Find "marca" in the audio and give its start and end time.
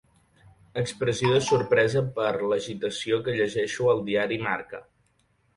4.51-4.83